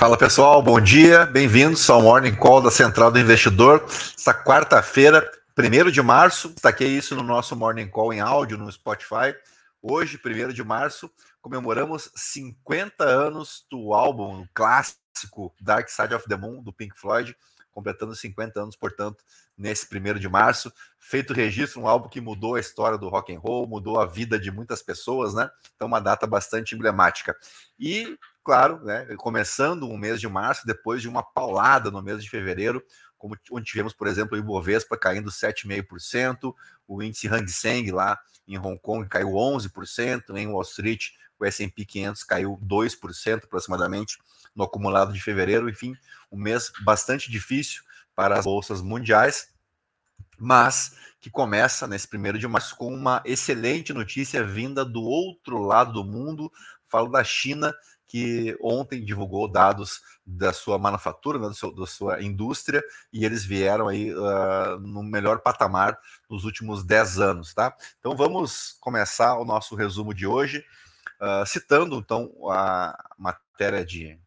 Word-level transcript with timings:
Fala 0.00 0.16
pessoal, 0.16 0.62
bom 0.62 0.80
dia, 0.80 1.26
bem-vindos 1.26 1.90
ao 1.90 2.00
Morning 2.00 2.34
Call 2.34 2.62
da 2.62 2.70
Central 2.70 3.12
do 3.12 3.18
Investidor. 3.18 3.84
Esta 3.86 4.32
quarta-feira, 4.32 5.30
1 5.54 5.90
de 5.90 6.00
março, 6.00 6.48
destaquei 6.48 6.88
isso 6.88 7.14
no 7.14 7.22
nosso 7.22 7.54
Morning 7.54 7.86
Call 7.86 8.14
em 8.14 8.20
áudio 8.20 8.56
no 8.56 8.72
Spotify. 8.72 9.34
Hoje, 9.82 10.18
1 10.18 10.54
de 10.54 10.64
março, 10.64 11.10
comemoramos 11.42 12.10
50 12.16 13.04
anos 13.04 13.66
do 13.70 13.92
álbum 13.92 14.46
clássico 14.54 15.54
Dark 15.60 15.90
Side 15.90 16.14
of 16.14 16.26
the 16.26 16.34
Moon, 16.34 16.62
do 16.62 16.72
Pink 16.72 16.98
Floyd, 16.98 17.36
completando 17.70 18.16
50 18.16 18.58
anos, 18.58 18.76
portanto, 18.76 19.22
nesse 19.56 19.86
1 19.94 20.14
de 20.14 20.30
março. 20.30 20.72
Feito 20.98 21.34
o 21.34 21.36
registro, 21.36 21.82
um 21.82 21.86
álbum 21.86 22.08
que 22.08 22.22
mudou 22.22 22.54
a 22.54 22.60
história 22.60 22.96
do 22.96 23.10
rock 23.10 23.34
and 23.34 23.38
roll, 23.38 23.66
mudou 23.68 24.00
a 24.00 24.06
vida 24.06 24.38
de 24.38 24.50
muitas 24.50 24.80
pessoas, 24.80 25.34
né? 25.34 25.50
Então, 25.76 25.86
uma 25.86 26.00
data 26.00 26.26
bastante 26.26 26.74
emblemática. 26.74 27.36
E, 27.78 28.18
claro, 28.42 28.84
né, 28.84 29.06
começando 29.16 29.88
um 29.88 29.96
mês 29.96 30.20
de 30.20 30.28
março, 30.28 30.66
depois 30.66 31.02
de 31.02 31.08
uma 31.08 31.22
paulada 31.22 31.90
no 31.90 32.02
mês 32.02 32.22
de 32.22 32.30
fevereiro, 32.30 32.82
como 33.18 33.36
onde 33.50 33.66
tivemos, 33.66 33.92
por 33.92 34.06
exemplo, 34.06 34.36
o 34.36 34.40
Ibovespa 34.40 34.96
caindo 34.96 35.30
7,5%, 35.30 36.54
o 36.88 37.02
índice 37.02 37.28
Hang 37.28 37.50
Seng 37.50 37.90
lá 37.90 38.18
em 38.48 38.58
Hong 38.58 38.78
Kong 38.80 39.06
caiu 39.08 39.30
11%, 39.30 40.36
em 40.36 40.46
Wall 40.48 40.62
Street 40.62 41.10
o 41.40 41.44
S&P 41.46 41.84
500 41.84 42.22
caiu 42.22 42.58
2% 42.62 43.44
aproximadamente 43.44 44.18
no 44.54 44.64
acumulado 44.64 45.12
de 45.12 45.20
fevereiro, 45.20 45.70
enfim, 45.70 45.96
um 46.30 46.36
mês 46.36 46.70
bastante 46.84 47.30
difícil 47.30 47.82
para 48.14 48.38
as 48.38 48.44
bolsas 48.44 48.82
mundiais, 48.82 49.48
mas 50.38 50.96
que 51.18 51.30
começa 51.30 51.86
nesse 51.86 52.06
primeiro 52.06 52.38
de 52.38 52.46
março 52.46 52.76
com 52.76 52.92
uma 52.92 53.22
excelente 53.24 53.92
notícia 53.92 54.44
vinda 54.44 54.84
do 54.84 55.02
outro 55.02 55.62
lado 55.62 55.92
do 55.92 56.04
mundo, 56.04 56.52
falo 56.88 57.08
da 57.08 57.24
China, 57.24 57.74
que 58.10 58.58
ontem 58.60 59.04
divulgou 59.04 59.46
dados 59.46 60.00
da 60.26 60.52
sua 60.52 60.76
manufatura, 60.78 61.38
né, 61.38 61.52
seu, 61.54 61.72
da 61.72 61.86
sua 61.86 62.20
indústria, 62.20 62.82
e 63.12 63.24
eles 63.24 63.44
vieram 63.44 63.86
aí 63.86 64.12
uh, 64.12 64.80
no 64.80 65.00
melhor 65.04 65.38
patamar 65.38 65.96
nos 66.28 66.44
últimos 66.44 66.82
10 66.82 67.20
anos, 67.20 67.54
tá? 67.54 67.72
Então 68.00 68.16
vamos 68.16 68.76
começar 68.80 69.38
o 69.38 69.44
nosso 69.44 69.76
resumo 69.76 70.12
de 70.12 70.26
hoje, 70.26 70.64
uh, 71.20 71.46
citando 71.46 71.96
então 71.98 72.32
a 72.50 72.98
matéria 73.16 73.84
de 73.84 74.18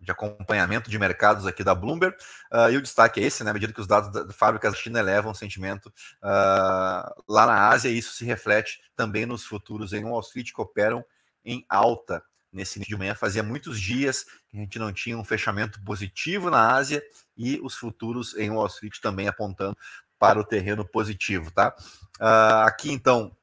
de 0.00 0.12
acompanhamento 0.12 0.88
de 0.88 0.96
mercados 0.96 1.44
aqui 1.44 1.64
da 1.64 1.74
Bloomberg, 1.74 2.16
uh, 2.52 2.70
e 2.70 2.76
o 2.76 2.80
destaque 2.80 3.18
é 3.18 3.24
esse, 3.24 3.42
né, 3.42 3.50
à 3.50 3.52
medida 3.52 3.72
que 3.72 3.80
os 3.80 3.86
dados 3.88 4.12
da, 4.12 4.32
fábricas 4.32 4.72
da 4.72 4.78
China 4.78 5.00
elevam 5.00 5.32
o 5.32 5.34
sentimento 5.34 5.86
uh, 6.22 7.24
lá 7.28 7.46
na 7.46 7.68
Ásia, 7.68 7.88
e 7.88 7.98
isso 7.98 8.12
se 8.12 8.24
reflete 8.24 8.78
também 8.94 9.26
nos 9.26 9.44
futuros 9.44 9.92
em 9.92 10.04
Wall 10.04 10.20
Street 10.20 10.52
que 10.52 10.60
operam 10.60 11.04
em 11.44 11.66
alta 11.68 12.22
nesse 12.52 12.78
início 12.78 12.94
de 12.94 12.98
manhã. 12.98 13.14
Fazia 13.14 13.42
muitos 13.42 13.80
dias 13.80 14.24
que 14.48 14.56
a 14.56 14.60
gente 14.60 14.78
não 14.78 14.92
tinha 14.92 15.16
um 15.16 15.24
fechamento 15.24 15.82
positivo 15.84 16.50
na 16.50 16.74
Ásia 16.74 17.02
e 17.36 17.60
os 17.62 17.74
futuros 17.76 18.36
em 18.36 18.50
Wall 18.50 18.66
Street 18.66 18.98
também 19.00 19.28
apontando 19.28 19.76
para 20.18 20.38
o 20.40 20.44
terreno 20.44 20.84
positivo, 20.84 21.50
tá? 21.50 21.74
Uh, 22.20 22.64
aqui 22.66 22.90
então 22.90 23.36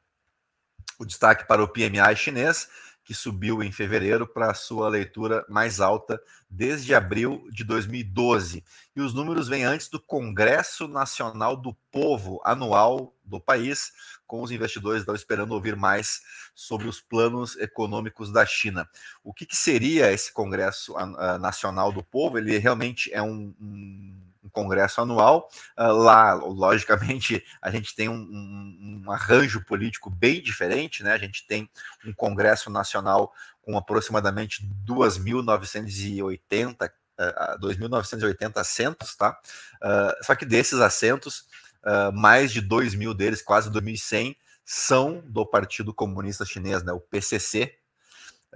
o 0.99 1.05
destaque 1.05 1.45
para 1.47 1.63
o 1.63 1.67
PMI 1.67 2.15
chinês, 2.15 2.69
que 3.05 3.13
subiu 3.13 3.61
em 3.61 3.71
fevereiro 3.71 4.27
para 4.27 4.49
a 4.49 4.55
sua 4.55 4.89
leitura 4.89 5.45
mais 5.47 5.79
alta 5.79 6.19
desde 6.49 6.95
abril 6.95 7.47
de 7.51 7.63
2012. 7.63 8.63
E 8.95 9.01
os 9.01 9.13
números 9.13 9.47
vêm 9.47 9.63
antes 9.63 9.87
do 9.87 9.99
Congresso 9.99 10.87
Nacional 10.87 11.55
do 11.55 11.73
Povo 11.91 12.41
anual 12.43 13.15
do 13.23 13.39
país, 13.39 13.93
com 14.25 14.41
os 14.41 14.51
investidores 14.51 15.01
estão 15.01 15.13
esperando 15.13 15.51
ouvir 15.51 15.75
mais 15.75 16.21
sobre 16.55 16.87
os 16.87 16.99
planos 16.99 17.55
econômicos 17.57 18.31
da 18.31 18.45
China. 18.45 18.89
O 19.23 19.33
que, 19.33 19.45
que 19.45 19.55
seria 19.55 20.11
esse 20.11 20.33
Congresso 20.33 20.93
Nacional 21.39 21.91
do 21.91 22.03
Povo? 22.03 22.37
Ele 22.37 22.57
realmente 22.57 23.13
é 23.13 23.21
um 23.21 23.53
um 23.61 24.24
congresso 24.55 25.01
anual. 25.01 25.49
Uh, 25.77 25.91
lá, 25.91 26.33
logicamente, 26.33 27.45
a 27.61 27.69
gente 27.69 27.93
tem 27.93 28.09
um, 28.09 28.15
um, 28.15 29.03
arranjo 29.11 29.63
político 29.65 30.09
bem 30.09 30.41
diferente, 30.41 31.03
né? 31.03 31.13
A 31.13 31.17
gente 31.17 31.45
tem 31.45 31.69
um 32.05 32.13
congresso 32.13 32.69
nacional 32.69 33.33
com 33.61 33.77
aproximadamente 33.77 34.65
2.980 34.87 36.89
uh, 37.19 37.59
2.980 37.59 38.57
assentos, 38.57 39.15
tá? 39.15 39.37
Uh, 39.83 40.23
só 40.23 40.35
que 40.35 40.45
desses 40.45 40.79
assentos, 40.79 41.45
uh, 41.83 42.11
mais 42.13 42.51
de 42.51 42.61
2 42.61 42.95
mil 42.95 43.13
deles, 43.13 43.41
quase 43.41 43.69
2.100, 43.69 44.35
são 44.63 45.21
do 45.25 45.45
Partido 45.45 45.93
Comunista 45.93 46.45
Chinês, 46.45 46.83
né? 46.83 46.91
O 46.91 46.99
PCC, 46.99 47.75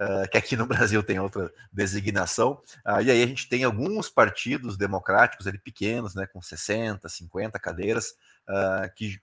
Uh, 0.00 0.26
que 0.30 0.38
aqui 0.38 0.56
no 0.56 0.64
Brasil 0.64 1.02
tem 1.02 1.20
outra 1.20 1.52
designação, 1.70 2.52
uh, 2.86 3.02
e 3.02 3.10
aí 3.10 3.22
a 3.22 3.26
gente 3.26 3.46
tem 3.50 3.64
alguns 3.64 4.08
partidos 4.08 4.78
democráticos 4.78 5.46
ali 5.46 5.58
pequenos, 5.58 6.14
né, 6.14 6.26
com 6.26 6.40
60, 6.40 7.06
50 7.06 7.58
cadeiras, 7.58 8.14
uh, 8.48 8.90
que 8.96 9.20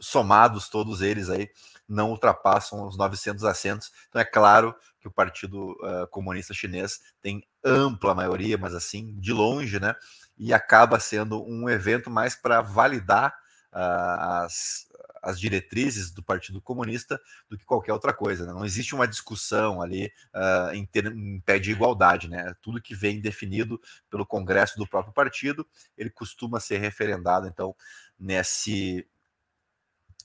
somados 0.00 0.68
todos 0.68 1.00
eles 1.00 1.30
aí 1.30 1.48
não 1.88 2.10
ultrapassam 2.10 2.88
os 2.88 2.98
900 2.98 3.44
assentos. 3.44 3.92
Então 4.08 4.20
é 4.20 4.24
claro 4.24 4.74
que 4.98 5.06
o 5.06 5.12
Partido 5.12 5.76
Comunista 6.10 6.52
Chinês 6.52 7.00
tem 7.22 7.46
ampla 7.64 8.12
maioria, 8.12 8.58
mas 8.58 8.74
assim 8.74 9.14
de 9.20 9.32
longe, 9.32 9.78
né, 9.78 9.94
e 10.36 10.52
acaba 10.52 10.98
sendo 10.98 11.40
um 11.48 11.70
evento 11.70 12.10
mais 12.10 12.34
para 12.34 12.60
validar 12.60 13.32
as, 13.72 14.88
as 15.22 15.38
diretrizes 15.38 16.10
do 16.10 16.22
Partido 16.22 16.60
Comunista 16.60 17.20
do 17.48 17.56
que 17.56 17.64
qualquer 17.64 17.92
outra 17.92 18.12
coisa. 18.12 18.46
Né? 18.46 18.52
Não 18.52 18.64
existe 18.64 18.94
uma 18.94 19.08
discussão 19.08 19.82
ali 19.82 20.12
uh, 20.34 20.74
em, 20.74 20.84
ter, 20.86 21.06
em 21.06 21.40
pé 21.40 21.58
de 21.58 21.70
igualdade. 21.70 22.28
Né? 22.28 22.54
Tudo 22.62 22.80
que 22.80 22.94
vem 22.94 23.20
definido 23.20 23.80
pelo 24.08 24.26
Congresso 24.26 24.78
do 24.78 24.86
próprio 24.86 25.12
partido, 25.12 25.66
ele 25.96 26.10
costuma 26.10 26.60
ser 26.60 26.78
referendado, 26.78 27.46
então, 27.46 27.74
nesse 28.18 29.06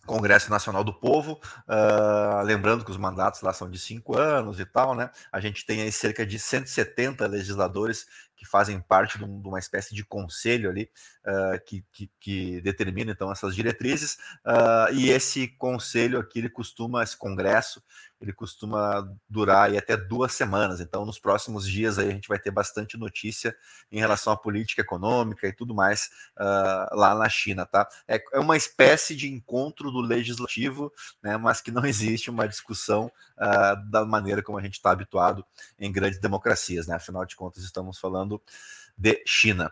Congresso 0.06 0.52
Nacional 0.52 0.84
do 0.84 0.94
Povo, 0.94 1.42
uh, 1.68 2.44
lembrando 2.44 2.86
que 2.86 2.92
os 2.92 2.98
mandatos 2.98 3.42
lá 3.42 3.52
são 3.52 3.70
de 3.70 3.80
cinco 3.80 4.18
anos 4.18 4.60
e 4.60 4.66
tal, 4.66 4.94
né? 4.94 5.10
A 5.32 5.40
gente 5.40 5.66
tem 5.66 5.82
aí 5.82 5.92
cerca 5.92 6.26
de 6.26 6.38
170 6.38 7.26
legisladores 7.28 8.06
que 8.36 8.46
fazem 8.46 8.80
parte 8.80 9.18
de, 9.18 9.24
uma 9.24 9.60
espécie 9.60 9.96
de 9.96 10.04
conselho 10.04 10.70
ali 10.70 10.90
uh, 11.26 11.64
que, 11.66 11.86
que, 11.92 12.12
que, 12.20 12.62
determina 12.62 13.12
então 13.12 13.32
essas 13.32 13.56
diretrizes. 13.56 14.18
Uh, 14.46 14.94
e 14.94 15.10
esse 15.10 15.48
conselho 15.58 16.20
aqui 16.20 16.40
ele 16.40 16.50
costuma 16.50 17.04
esse 17.04 17.18
congresso 17.18 17.82
ele 18.22 18.34
costuma 18.34 19.08
durar 19.30 19.70
aí 19.70 19.78
até 19.78 19.98
duas 19.98 20.34
semanas. 20.34 20.80
Então 20.80 21.06
nos 21.06 21.20
próximos 21.20 21.68
dias 21.68 22.00
aí 22.00 22.10
a 22.10 22.12
gente 22.12 22.28
vai 22.28 22.40
ter 22.40 22.52
bastante 22.52 22.98
notícia 22.98 23.56
em 23.92 24.00
relação 24.00 24.32
à 24.32 24.38
política 24.38 24.82
econômica 24.82 25.48
e 25.48 25.54
tudo 25.54 25.76
mais 25.76 26.10
uh, 26.38 26.96
lá 26.96 27.14
na 27.16 27.30
China 27.30 27.66
tá? 27.66 27.88
É, 28.08 28.24
é, 28.34 28.40
uma 28.40 28.58
espécie 28.58 29.16
de 29.16 29.32
encontro 29.32 29.92
do 29.92 30.02
legislativo 30.02 30.92
né 31.22 31.38
mas 31.38 31.62
que 31.62 31.72
não 31.72 31.86
existe 31.86 32.30
uma 32.30 32.48
discussão 32.48 33.12
da 33.90 34.06
maneira 34.06 34.42
como 34.42 34.58
a 34.58 34.62
gente 34.62 34.76
está 34.76 34.92
habituado 34.92 35.46
em 35.78 35.92
grandes 35.92 36.20
democracias 36.20 36.88
né? 36.88 36.96
Afinal 36.96 37.26
de 37.26 37.36
contas 37.36 37.64
estamos 37.64 38.00
falando 38.00 38.25
falando 38.26 38.42
de 38.98 39.24
China. 39.26 39.72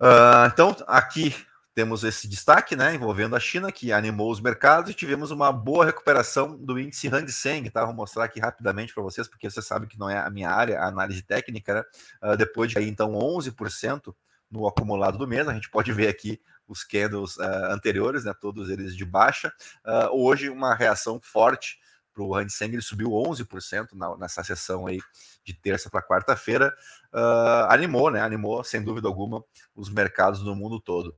Uh, 0.00 0.46
então, 0.52 0.76
aqui 0.86 1.34
temos 1.74 2.04
esse 2.04 2.28
destaque, 2.28 2.76
né, 2.76 2.94
envolvendo 2.94 3.34
a 3.34 3.40
China, 3.40 3.72
que 3.72 3.92
animou 3.92 4.30
os 4.30 4.40
mercados 4.40 4.90
e 4.90 4.94
tivemos 4.94 5.32
uma 5.32 5.52
boa 5.52 5.84
recuperação 5.84 6.56
do 6.56 6.78
índice 6.78 7.08
Hang 7.08 7.30
Seng, 7.30 7.68
tá? 7.68 7.84
Vou 7.84 7.94
mostrar 7.94 8.24
aqui 8.24 8.38
rapidamente 8.38 8.94
para 8.94 9.02
vocês, 9.02 9.26
porque 9.26 9.50
você 9.50 9.60
sabe 9.60 9.88
que 9.88 9.98
não 9.98 10.08
é 10.08 10.18
a 10.18 10.30
minha 10.30 10.50
área, 10.50 10.78
a 10.78 10.86
análise 10.86 11.22
técnica, 11.22 11.74
né? 11.74 11.84
Uh, 12.22 12.36
depois 12.36 12.70
de 12.70 12.78
aí, 12.78 12.88
então, 12.88 13.12
11% 13.12 14.14
no 14.48 14.68
acumulado 14.68 15.18
do 15.18 15.26
mês, 15.26 15.48
a 15.48 15.52
gente 15.52 15.68
pode 15.68 15.92
ver 15.92 16.06
aqui 16.06 16.40
os 16.68 16.84
candles 16.84 17.36
uh, 17.36 17.72
anteriores, 17.72 18.24
né, 18.24 18.32
todos 18.40 18.70
eles 18.70 18.96
de 18.96 19.04
baixa. 19.04 19.52
Uh, 19.84 20.16
hoje, 20.16 20.48
uma 20.48 20.74
reação 20.74 21.20
forte 21.20 21.78
para 22.14 22.22
o 22.22 22.34
Hang 22.34 22.50
Seng, 22.50 22.72
ele 22.72 22.82
subiu 22.82 23.10
11% 23.10 23.88
na, 23.92 24.16
nessa 24.16 24.42
sessão 24.44 24.86
aí 24.86 25.00
de 25.44 25.52
terça 25.52 25.90
para 25.90 26.00
quarta-feira, 26.00 26.74
uh, 27.12 27.70
animou, 27.70 28.10
né? 28.10 28.20
Animou, 28.20 28.62
sem 28.62 28.82
dúvida 28.82 29.08
alguma, 29.08 29.44
os 29.74 29.90
mercados 29.90 30.42
no 30.42 30.54
mundo 30.54 30.80
todo. 30.80 31.08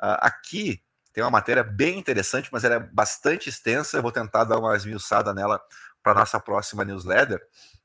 Uh, 0.00 0.16
aqui 0.20 0.82
tem 1.12 1.22
uma 1.22 1.30
matéria 1.30 1.62
bem 1.62 1.98
interessante, 1.98 2.48
mas 2.50 2.64
ela 2.64 2.76
é 2.76 2.80
bastante 2.80 3.48
extensa. 3.48 3.98
Eu 3.98 4.02
vou 4.02 4.12
tentar 4.12 4.44
dar 4.44 4.58
uma 4.58 4.74
esmiuçada 4.74 5.34
nela 5.34 5.60
para 6.02 6.14
nossa 6.14 6.40
próxima 6.40 6.84
newsletter, 6.84 7.40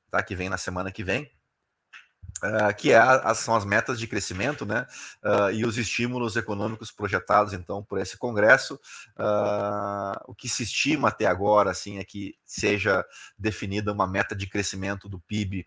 tá? 0.10 0.24
Que 0.24 0.36
vem 0.36 0.48
na 0.48 0.58
semana 0.58 0.92
que 0.92 1.04
vem. 1.04 1.30
Uh, 2.44 2.76
que 2.78 2.92
é 2.92 3.02
são 3.34 3.56
as 3.56 3.64
metas 3.64 3.98
de 3.98 4.08
crescimento 4.08 4.66
né, 4.66 4.86
uh, 5.24 5.50
e 5.52 5.66
os 5.66 5.78
estímulos 5.78 6.36
econômicos 6.36 6.92
projetados 6.92 7.54
então 7.54 7.82
por 7.82 7.98
esse 7.98 8.18
congresso. 8.18 8.76
Uh, 9.18 10.20
o 10.28 10.36
que 10.36 10.50
se 10.50 10.64
estima 10.64 11.08
até 11.08 11.26
agora 11.26 11.72
assim 11.72 11.98
é 11.98 12.04
que 12.04 12.36
seja 12.46 13.06
definida 13.40 13.92
uma 13.92 14.06
meta 14.06 14.36
de 14.36 14.48
crescimento 14.48 15.08
do 15.08 15.18
PIB 15.18 15.66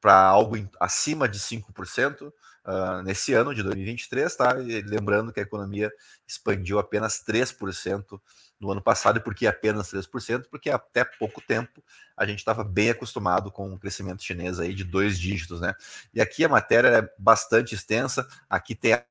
para 0.00 0.18
algo 0.18 0.56
acima 0.78 1.28
de 1.28 1.38
5% 1.38 2.28
uh, 2.28 2.32
ah, 2.64 3.02
nesse 3.02 3.32
ano 3.34 3.54
de 3.54 3.62
2023, 3.62 4.34
tá? 4.34 4.58
E 4.60 4.80
lembrando 4.82 5.32
que 5.32 5.40
a 5.40 5.42
economia 5.42 5.92
expandiu 6.26 6.78
apenas 6.78 7.22
3% 7.22 8.20
no 8.58 8.70
ano 8.70 8.82
passado, 8.82 9.18
e 9.18 9.20
por 9.20 9.34
que 9.34 9.46
apenas 9.46 9.90
3%? 9.90 10.46
Porque 10.50 10.70
até 10.70 11.04
pouco 11.04 11.40
tempo 11.40 11.82
a 12.16 12.26
gente 12.26 12.38
estava 12.38 12.62
bem 12.62 12.90
acostumado 12.90 13.50
com 13.50 13.72
o 13.72 13.78
crescimento 13.78 14.22
chinês 14.22 14.60
aí 14.60 14.74
de 14.74 14.84
dois 14.84 15.18
dígitos, 15.18 15.60
né? 15.60 15.74
E 16.12 16.20
aqui 16.20 16.44
a 16.44 16.48
matéria 16.48 16.88
é 16.88 17.14
bastante 17.18 17.74
extensa, 17.74 18.26
aqui 18.48 18.74
tem 18.74 19.02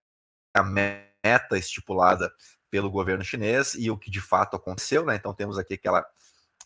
a 0.54 0.64
meta 0.64 1.58
estipulada 1.58 2.32
pelo 2.70 2.90
governo 2.90 3.24
chinês 3.24 3.74
e 3.74 3.90
o 3.90 3.98
que 3.98 4.12
de 4.12 4.22
fato 4.22 4.56
aconteceu, 4.56 5.06
né? 5.06 5.16
Então 5.16 5.34
temos 5.34 5.58
aqui 5.58 5.74
aquela 5.74 6.06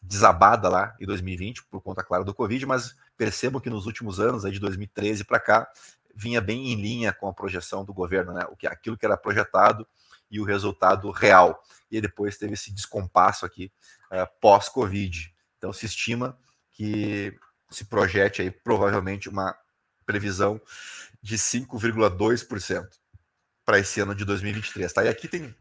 desabada 0.04 0.68
lá 0.70 0.96
em 1.00 1.06
2020 1.06 1.64
por 1.66 1.82
conta, 1.82 2.04
claro, 2.04 2.24
do 2.24 2.34
Covid, 2.34 2.66
mas 2.66 2.96
percebo 3.18 3.62
que 3.62 3.70
nos 3.70 3.86
últimos 3.86 4.20
anos, 4.20 4.46
aí 4.46 4.52
de 4.52 4.60
2013 4.60 5.24
para 5.24 5.40
cá, 5.40 5.68
vinha 6.14 6.42
bem 6.42 6.72
em 6.72 6.76
linha 6.76 7.14
com 7.14 7.28
a 7.28 7.34
projeção 7.34 7.84
do 7.84 7.94
governo, 7.94 8.34
né? 8.34 8.46
O 8.52 8.56
que 8.56 8.68
aquilo 8.68 8.98
que 8.98 9.06
era 9.06 9.18
projetado 9.18 9.88
e 10.30 10.40
o 10.40 10.44
resultado 10.44 11.10
real. 11.12 11.64
E 11.90 12.02
depois 12.02 12.38
teve 12.38 12.54
esse 12.54 12.72
descompasso 12.72 13.46
aqui 13.46 13.72
uh, 14.12 14.28
pós-Covid. 14.40 15.34
Então 15.58 15.72
se 15.72 15.86
estima 15.86 16.38
que 16.72 17.38
se 17.70 17.86
projete 17.86 18.42
aí 18.42 18.52
provavelmente 18.52 19.30
uma 19.30 19.56
previsão 20.06 20.62
de 21.22 21.38
5,2% 21.38 22.88
para 23.66 23.80
esse 23.80 24.00
ano 24.00 24.14
de 24.14 24.26
2023. 24.26 24.92
Tá? 24.92 25.06
E 25.06 25.08
aqui 25.08 25.28
tem 25.28 25.56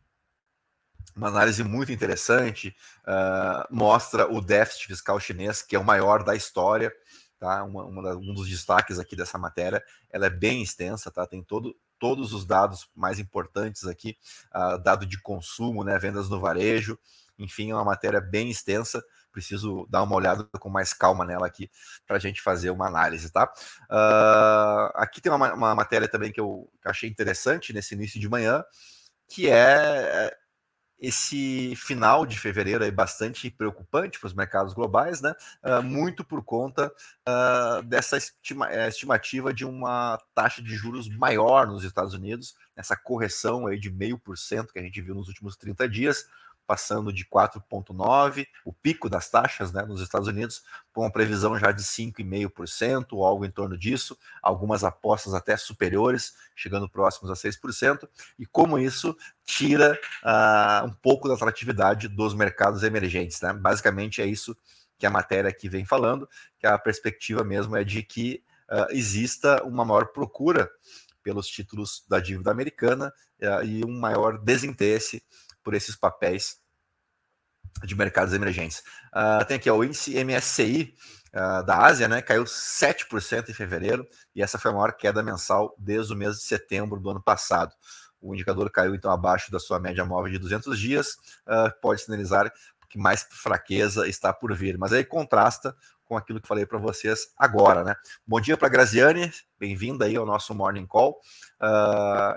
uma 1.15 1.29
análise 1.29 1.63
muito 1.63 1.93
interessante, 1.93 2.75
uh, 3.07 3.75
mostra 3.75 4.31
o 4.33 4.41
déficit 4.41 4.87
fiscal 4.87 5.19
chinês, 5.21 5.63
que 5.63 5.77
é 5.77 5.79
o 5.79 5.85
maior 5.85 6.23
da 6.23 6.35
história, 6.35 6.93
tá? 7.39 7.63
Uma, 7.65 7.85
uma 7.85 8.17
um 8.17 8.33
dos 8.33 8.49
destaques 8.49 8.99
aqui 8.99 9.15
dessa 9.17 9.37
matéria, 9.39 9.83
ela 10.11 10.27
é 10.27 10.31
bem 10.31 10.63
extensa, 10.63 11.11
tá? 11.11 11.27
Tem 11.27 11.43
todo, 11.43 11.77
todos 11.99 12.33
os 12.33 12.47
dados 12.47 12.89
mais 12.95 13.19
importantes 13.19 13.85
aqui, 13.87 14.17
uh, 14.55 14.79
dado 14.79 15.05
de 15.05 15.21
consumo, 15.21 15.85
né? 15.85 15.99
Vendas 15.99 16.29
no 16.29 16.41
varejo, 16.41 16.99
enfim, 17.39 17.71
é 17.71 17.75
uma 17.75 17.85
matéria 17.85 18.21
bem 18.21 18.51
extensa. 18.51 19.03
Preciso 19.33 19.87
dar 19.89 20.03
uma 20.03 20.15
olhada 20.15 20.47
com 20.61 20.69
mais 20.69 20.93
calma 20.93 21.25
nela 21.25 21.47
aqui 21.47 21.71
para 22.07 22.17
a 22.17 22.21
gente 22.21 22.43
fazer 22.43 22.71
uma 22.71 22.87
análise, 22.87 23.31
tá? 23.31 23.51
Uh, 23.91 24.93
aqui 24.95 25.21
tem 25.21 25.33
uma, 25.33 25.55
uma 25.55 25.75
matéria 25.75 26.07
também 26.07 26.31
que 26.31 26.41
eu 26.41 26.71
achei 26.85 27.09
interessante 27.09 27.73
nesse 27.73 27.95
início 27.95 28.21
de 28.21 28.29
manhã, 28.29 28.63
que 29.29 29.49
é 29.49 30.37
esse 31.03 31.75
final 31.75 32.25
de 32.25 32.39
fevereiro 32.39 32.85
é 32.85 32.91
bastante 32.91 33.51
preocupante 33.51 34.21
para 34.21 34.29
os 34.29 34.35
mercados 34.35 34.73
globais, 34.73 35.21
né? 35.21 35.35
Uh, 35.61 35.83
muito 35.83 36.23
por 36.23 36.45
conta 36.45 36.95
uh, 37.29 37.83
dessa 37.83 38.17
estima 38.17 38.71
eh, 38.71 38.87
estimativa 38.87 39.53
de 39.53 39.65
uma 39.65 40.17
taxa 40.33 40.63
de 40.63 40.77
juros 40.77 41.09
maior 41.09 41.67
nos 41.67 41.83
Estados 41.83 42.15
Unidos, 42.15 42.55
essa 42.77 42.97
correção 42.97 43.67
aí 43.67 43.81
de 43.81 43.91
meio 43.91 44.17
por 44.17 44.39
cento 44.39 44.73
que 44.73 44.79
a 44.79 44.83
gente 44.83 45.01
viu 45.03 45.17
nos 45.17 45.27
últimos 45.27 45.57
30 45.57 45.89
dias, 45.89 46.29
passando 46.73 47.13
de 47.13 47.27
4,9%, 47.27 48.47
o 48.65 48.73
pico 48.73 49.11
das 49.11 49.29
taxas 49.29 49.75
né, 49.75 49.83
nos 49.83 50.01
Estados 50.01 50.27
Unidos, 50.27 50.63
com 50.91 51.03
uma 51.03 51.13
previsão 51.13 51.59
já 51.59 51.71
de 51.71 51.83
5,5%, 51.83 53.09
ou 53.13 53.27
algo 53.27 53.45
em 53.45 53.51
torno 53.51 53.77
disso, 53.77 54.17
algumas 54.43 54.83
apostas 54.83 55.35
até 55.35 55.55
superiores, 55.55 56.33
chegando 56.57 56.89
próximos 56.89 57.31
a 57.31 57.35
6%, 57.35 58.09
e 58.39 58.47
como 58.47 58.79
isso 58.79 59.15
tira 59.45 60.01
uh, 60.25 60.87
um 60.87 60.95
pouco 60.95 61.29
da 61.29 61.35
atratividade 61.35 62.09
dos 62.09 62.33
mercados 62.33 62.83
emergentes. 62.83 63.39
Né? 63.43 63.53
Basicamente 63.53 64.23
é 64.23 64.27
isso 64.27 64.57
que 64.99 65.05
a 65.05 65.11
matéria 65.11 65.51
aqui 65.51 65.69
vem 65.69 65.85
falando, 65.85 66.27
que 66.59 66.67
a 66.67 66.79
perspectiva 66.79 67.45
mesmo 67.45 67.77
é 67.77 67.85
de 67.85 68.03
que 68.03 68.43
uh, 68.71 68.91
exista 68.93 69.63
uma 69.65 69.85
maior 69.85 70.07
procura 70.07 70.71
pelos 71.23 71.47
títulos 71.49 72.03
da 72.09 72.19
dívida 72.19 72.51
americana 72.51 73.13
uh, 73.43 73.63
e 73.63 73.85
um 73.85 73.93
maior 73.93 74.39
desinteresse 74.39 75.23
por 75.63 75.75
esses 75.75 75.97
papéis 75.97 76.62
de 77.85 77.95
mercados 77.95 78.33
emergentes. 78.33 78.83
Uh, 79.13 79.45
tem 79.47 79.57
aqui 79.57 79.71
ó, 79.71 79.77
o 79.77 79.85
índice 79.85 80.23
MSCI 80.25 80.95
uh, 81.35 81.65
da 81.65 81.79
Ásia, 81.79 82.09
né, 82.09 82.23
caiu 82.23 82.45
7% 82.45 83.49
em 83.49 83.55
fevereiro, 83.55 84.07
e 84.35 84.43
essa 84.43 84.59
foi 84.59 84.71
a 84.71 84.75
maior 84.75 84.93
queda 84.93 85.23
mensal 85.23 85.75
desde 85.79 86.13
o 86.13 86.17
mês 86.17 86.37
de 86.37 86.43
setembro 86.43 87.01
do 87.01 87.11
ano 87.11 87.23
passado. 87.23 87.73
O 88.21 88.35
indicador 88.35 88.71
caiu 88.71 88.95
então 88.95 89.11
abaixo 89.11 89.51
da 89.51 89.59
sua 89.59 89.81
média 89.81 90.05
móvel 90.05 90.33
de 90.33 90.39
200 90.39 90.79
dias, 90.79 91.17
uh, 91.47 91.73
pode 91.81 92.03
sinalizar 92.03 92.53
que 92.89 92.99
mais 92.99 93.27
fraqueza 93.31 94.07
está 94.07 94.33
por 94.33 94.55
vir, 94.55 94.77
mas 94.77 94.93
aí 94.93 95.03
contrasta 95.03 95.75
com 96.05 96.15
aquilo 96.15 96.39
que 96.39 96.47
falei 96.47 96.67
para 96.67 96.79
vocês 96.79 97.33
agora, 97.39 97.83
né? 97.83 97.97
Bom 98.27 98.39
dia 98.39 98.55
para 98.55 98.69
Graziane, 98.69 99.33
bem-vinda 99.59 100.05
aí 100.05 100.15
ao 100.15 100.27
nosso 100.27 100.55
Morning 100.55 100.85
Call. 100.85 101.19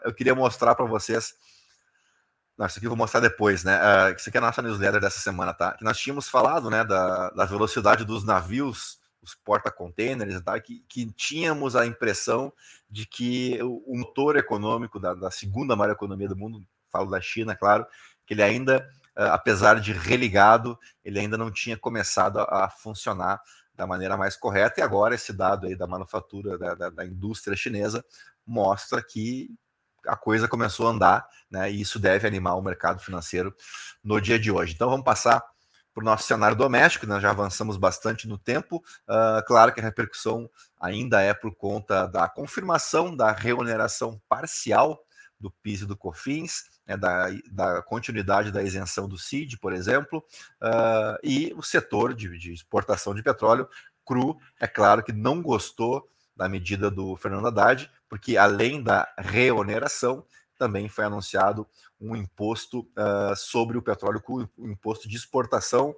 eu 0.06 0.14
queria 0.14 0.34
mostrar 0.34 0.74
para 0.74 0.86
vocês 0.86 1.34
não, 2.58 2.66
isso 2.66 2.78
aqui 2.78 2.86
eu 2.86 2.90
vou 2.90 2.98
mostrar 2.98 3.20
depois, 3.20 3.64
né? 3.66 3.78
Uh, 3.78 4.16
isso 4.16 4.30
aqui 4.30 4.38
é 4.38 4.40
a 4.40 4.42
nossa 4.42 4.62
newsletter 4.62 5.02
dessa 5.02 5.20
semana, 5.20 5.54
tá? 5.54 5.74
Que 5.74 5.84
nós 5.84 5.98
tínhamos 5.98 6.30
falado, 6.30 6.70
né, 6.70 6.86
da, 6.86 7.30
da 7.32 7.46
velocidade 7.46 8.06
dos 8.06 8.24
navios, 8.24 8.98
os 9.22 9.36
porta-containers, 9.36 10.42
tá? 10.42 10.58
Que, 10.60 10.80
que 10.88 11.12
tínhamos 11.12 11.76
a 11.76 11.86
impressão 11.86 12.54
de 12.90 13.06
que 13.06 13.62
o, 13.62 13.84
o 13.86 13.98
motor 13.98 14.38
econômico 14.38 15.00
da, 15.00 15.14
da, 15.14 15.30
segunda 15.30 15.76
maior 15.76 15.92
economia 15.92 16.30
do 16.30 16.38
mundo, 16.38 16.66
falo 16.90 17.10
da 17.10 17.20
China, 17.20 17.56
claro, 17.58 17.86
que 18.26 18.34
ele 18.34 18.42
ainda, 18.44 18.88
uh, 19.18 19.32
apesar 19.34 19.82
de 19.82 19.92
religado, 19.92 20.80
ele 21.04 21.20
ainda 21.20 21.38
não 21.38 21.52
tinha 21.52 21.76
começado 21.76 22.40
a, 22.40 22.66
a, 22.66 22.70
funcionar 22.70 23.42
da 23.74 23.86
maneira 23.86 24.16
mais 24.16 24.38
correta. 24.38 24.80
E 24.80 24.84
agora 24.84 25.16
esse 25.16 25.34
dado 25.34 25.68
aí 25.68 25.76
da 25.76 25.88
manufatura 25.88 26.58
da, 26.58 26.74
da, 26.74 26.90
da 26.90 27.06
indústria 27.06 27.58
chinesa 27.58 28.06
mostra 28.48 29.04
que 29.04 29.50
a 30.08 30.16
coisa 30.16 30.48
começou 30.48 30.88
a 30.88 30.92
andar, 30.92 31.28
né? 31.50 31.72
E 31.72 31.82
isso 31.82 32.00
deve 32.00 32.28
animar 32.28 32.56
o 32.56 32.62
mercado 32.62 33.00
financeiro 33.00 33.54
no 34.04 34.20
dia 34.20 34.40
de 34.40 34.52
hoje. 34.52 34.74
Então 34.74 34.90
vamos 34.90 35.06
passar 35.06 35.44
para 35.94 36.02
o 36.02 36.06
nosso 36.06 36.28
cenário 36.28 36.58
doméstico, 36.58 37.08
nós 37.08 37.22
já 37.22 37.30
avançamos 37.30 37.78
bastante 37.78 38.28
no 38.28 38.38
tempo. 38.38 38.84
Uh, 39.08 39.42
claro 39.48 39.74
que 39.74 39.80
a 39.80 39.84
repercussão 39.84 40.50
ainda 40.78 41.22
é 41.22 41.34
por 41.34 41.56
conta 41.56 42.06
da 42.06 42.28
confirmação 42.28 43.16
da 43.16 43.32
reoneração 43.32 44.22
parcial 44.28 45.00
do 45.40 45.50
PIS 45.64 45.82
e 45.82 45.86
do 45.86 45.96
COFINS, 45.96 46.66
né, 46.86 46.98
da, 46.98 47.28
da, 47.50 47.82
continuidade 47.82 48.52
da 48.52 48.62
isenção 48.62 49.08
do 49.08 49.18
CID, 49.18 49.58
por 49.58 49.74
exemplo, 49.74 50.24
uh, 50.62 51.18
e 51.24 51.54
o 51.56 51.64
setor 51.64 52.14
de, 52.14 52.38
de 52.38 52.52
exportação 52.52 53.16
de 53.16 53.24
petróleo 53.24 53.68
cru, 54.06 54.38
é 54.60 54.68
claro 54.68 55.04
que 55.04 55.14
não 55.14 55.42
gostou 55.42 56.08
da 56.36 56.50
medida 56.50 56.92
do 56.92 57.16
Fernando 57.16 57.48
Haddad, 57.48 57.90
porque 58.16 58.38
além 58.38 58.82
da 58.82 59.14
reoneração, 59.18 60.26
também 60.58 60.88
foi 60.88 61.04
anunciado 61.04 61.68
um 62.00 62.16
imposto 62.16 62.88
uh, 62.98 63.36
sobre 63.36 63.78
o 63.78 63.82
petróleo 63.82 64.24
um 64.58 64.70
imposto 64.70 65.10
de 65.10 65.18
exportação 65.18 65.94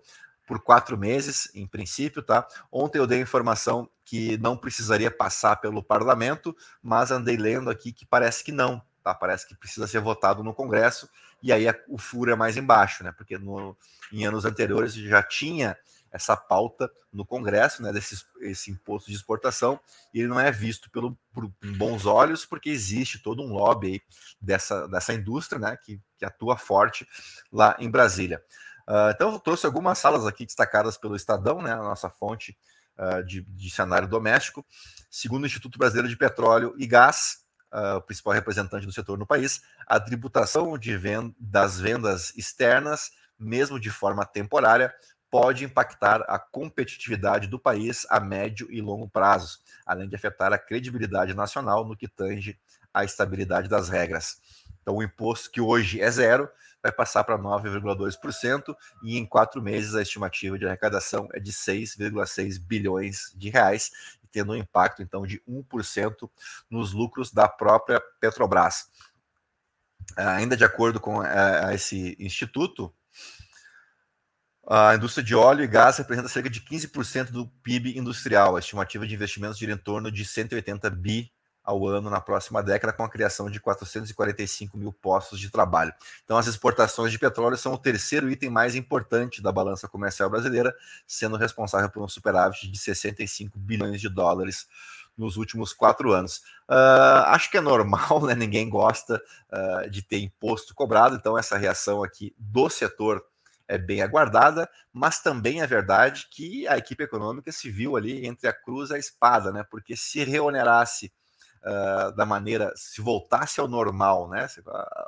por 0.48 0.60
quatro 0.60 0.98
meses, 0.98 1.48
em 1.54 1.68
princípio, 1.68 2.24
tá? 2.24 2.48
Ontem 2.72 2.98
eu 2.98 3.06
dei 3.06 3.20
a 3.20 3.22
informação 3.22 3.88
que 4.04 4.36
não 4.40 4.58
precisaria 4.58 5.12
passar 5.12 5.58
pelo 5.58 5.84
parlamento, 5.84 6.58
mas 6.82 7.12
andei 7.12 7.38
lendo 7.38 7.70
aqui 7.70 7.92
que 7.92 8.04
parece 8.04 8.44
que 8.44 8.52
não, 8.52 8.82
tá? 9.04 9.14
Parece 9.14 9.48
que 9.48 9.56
precisa 9.56 9.86
ser 9.86 10.00
votado 10.00 10.44
no 10.44 10.56
Congresso, 10.56 11.08
e 11.44 11.54
aí 11.54 11.70
a, 11.70 11.80
o 11.88 12.00
furo 12.00 12.32
é 12.32 12.36
mais 12.36 12.58
embaixo, 12.58 13.04
né? 13.04 13.12
Porque 13.12 13.38
no, 13.38 13.78
em 14.12 14.26
anos 14.26 14.44
anteriores 14.44 14.92
já 14.92 15.22
tinha 15.22 15.78
essa 16.12 16.36
pauta 16.36 16.90
no 17.12 17.26
Congresso, 17.26 17.82
né, 17.82 17.92
desse 17.92 18.26
esse 18.42 18.72
imposto 18.72 19.10
de 19.10 19.16
exportação, 19.16 19.80
e 20.14 20.20
ele 20.20 20.28
não 20.28 20.40
é 20.40 20.52
visto 20.52 20.90
pelo, 20.90 21.18
por, 21.34 21.52
bons 21.78 22.06
olhos, 22.06 22.46
porque 22.46 22.70
existe 22.70 23.20
todo 23.20 23.44
um 23.44 23.54
lobby 23.54 24.02
dessa, 24.40 24.88
dessa 24.88 25.14
indústria, 25.14 25.60
né, 25.60 25.78
que, 25.78 26.02
que 26.18 26.26
atua 26.26 26.58
forte 26.58 27.08
lá 27.52 27.76
em 27.80 27.90
Brasília. 27.90 28.44
Uh, 28.88 29.12
então, 29.14 29.34
eu 29.34 29.40
trouxe 29.40 29.66
algumas 29.66 29.98
salas 29.98 30.26
aqui 30.26 30.46
destacadas 30.46 30.98
pelo 30.98 31.16
Estadão, 31.16 31.62
né, 31.62 31.74
a 31.74 31.78
nossa 31.78 32.10
fonte 32.10 32.58
uh, 32.98 33.24
de, 33.24 33.42
de 33.42 33.70
cenário 33.70 34.08
doméstico. 34.08 34.66
Segundo 35.10 35.44
o 35.44 35.46
Instituto 35.46 35.78
Brasileiro 35.78 36.08
de 36.08 36.16
Petróleo 36.16 36.74
e 36.78 36.88
Gás, 36.88 37.40
uh, 37.74 37.98
o 37.98 38.02
principal 38.02 38.34
representante 38.34 38.86
do 38.86 38.94
setor 38.94 39.18
no 39.18 39.28
país, 39.28 39.62
a 39.86 40.00
tributação 40.00 40.78
de 40.78 40.96
vend 40.98 41.36
das 41.40 41.80
vendas 41.80 42.34
externas, 42.38 43.12
mesmo 43.38 43.80
de 43.80 43.90
forma 43.90 44.26
temporária, 44.26 44.94
pode 45.30 45.66
impactar 45.66 46.22
a 46.28 46.40
competitividade 46.40 47.48
do 47.48 47.60
país 47.60 48.06
a 48.10 48.20
médio 48.20 48.68
e 48.72 48.82
longo 48.82 49.10
prazos, 49.10 49.62
além 49.86 50.08
de 50.08 50.16
afetar 50.16 50.54
a 50.54 50.58
credibilidade 50.58 51.34
nacional 51.34 51.86
no 51.86 51.98
que 51.98 52.08
tange 52.08 52.58
à 52.94 53.04
estabilidade 53.04 53.68
das 53.68 53.90
regras. 53.90 54.42
Então, 54.82 54.96
o 54.96 55.04
imposto 55.04 55.52
que 55.52 55.60
hoje 55.60 56.02
é 56.02 56.10
zero 56.10 56.50
vai 56.82 56.92
passar 56.92 57.24
para 57.24 57.38
9,2% 57.38 58.76
e 59.04 59.18
em 59.18 59.26
quatro 59.26 59.62
meses 59.62 59.96
a 59.96 60.02
estimativa 60.02 60.58
de 60.58 60.66
arrecadação 60.66 61.28
é 61.34 61.40
de 61.40 61.52
6,6 61.52 62.60
bilhões 62.60 63.34
de 63.36 63.50
reais, 63.50 63.92
tendo 64.32 64.54
um 64.54 64.56
impacto 64.56 65.02
então 65.02 65.26
de 65.26 65.42
1% 65.48 66.30
nos 66.70 66.94
lucros 66.94 67.34
da 67.34 67.50
própria 67.50 68.02
Petrobras. 68.22 68.90
Ainda 70.16 70.56
de 70.56 70.64
acordo 70.64 71.00
com 71.00 71.20
uh, 71.20 71.72
esse 71.74 72.16
instituto, 72.18 72.94
A 74.70 74.96
indústria 74.96 75.24
de 75.24 75.34
óleo 75.34 75.64
e 75.64 75.68
gás 75.68 75.98
representa 75.98 76.28
cerca 76.28 76.50
de 76.50 76.60
15% 76.60 77.32
do 77.32 77.48
PIB 77.64 77.98
industrial. 77.98 78.58
A 78.58 78.60
estimativa 78.60 79.08
de 79.08 79.16
investimentos 79.16 79.58
gira 79.58 79.72
em 79.72 79.78
torno 79.78 80.12
de 80.12 80.26
180 80.26 80.90
bi 80.90 81.32
ao 81.64 81.88
ano 81.88 82.10
na 82.10 82.20
próxima 82.20 82.62
década, 82.62 82.92
com 82.92 83.04
a 83.04 83.10
criação 83.10 83.50
de 83.50 83.62
445 83.62 84.78
mil 84.78 84.92
postos 84.92 85.40
de 85.40 85.50
trabalho. 85.50 85.94
Então, 86.26 86.38
as 86.38 86.48
exportações 86.48 87.14
de 87.14 87.20
petróleo 87.20 87.56
são 87.56 87.74
o 87.74 87.78
terceiro 87.78 88.30
item 88.30 88.50
mais 88.50 88.76
importante 88.76 89.42
da 89.42 89.54
balança 89.54 89.88
comercial 89.88 90.30
brasileira, 90.30 90.76
sendo 91.06 91.38
responsável 91.38 91.90
por 91.90 92.04
um 92.04 92.08
superávit 92.10 92.70
de 92.70 92.78
65 92.78 93.58
bilhões 93.58 94.02
de 94.02 94.10
dólares 94.10 94.68
nos 95.18 95.38
últimos 95.38 95.72
quatro 95.72 96.12
anos. 96.12 96.40
Uh, 96.70 97.24
acho 97.28 97.50
que 97.50 97.58
é 97.58 97.62
normal, 97.62 98.24
né? 98.28 98.36
ninguém 98.36 98.70
gosta 98.70 99.22
uh, 99.50 99.90
de 99.90 100.02
ter 100.02 100.20
imposto 100.20 100.76
cobrado, 100.76 101.16
então 101.16 101.38
essa 101.38 101.58
reação 101.58 102.04
aqui 102.04 102.36
do 102.38 102.70
setor 102.70 103.24
é 103.68 103.78
bem 103.78 104.02
aguardada, 104.02 104.70
mas 104.94 105.20
também 105.20 105.62
é 105.62 105.68
verdade 105.68 106.28
que 106.32 106.68
a 106.68 106.78
equipe 106.78 107.04
econômica 107.04 107.52
se 107.52 107.70
viu 107.70 107.98
ali 107.98 108.26
entre 108.26 108.48
a 108.48 108.54
cruz 108.54 108.90
e 108.90 108.96
a 108.96 108.98
espada, 108.98 109.52
né? 109.52 109.64
Porque 109.70 109.96
se 109.96 110.24
reonerasse 110.24 111.12
uh, 111.64 112.16
da 112.16 112.26
maneira, 112.26 112.72
se 112.76 113.02
voltasse 113.02 113.60
ao 113.60 113.68
normal, 113.68 114.30
né? 114.30 114.48